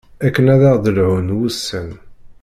[0.25, 1.89] Akken ad aɣ-d-lhun wusan.